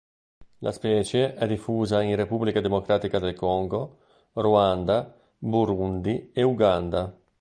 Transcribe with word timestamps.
La 0.61 0.71
specie 0.71 1.35
è 1.35 1.45
diffusa 1.45 2.01
in 2.01 2.15
Repubblica 2.15 2.59
Democratica 2.59 3.19
del 3.19 3.35
Congo, 3.35 3.99
Ruanda, 4.33 5.15
Burundi 5.37 6.31
e 6.33 6.41
Uganda. 6.41 7.15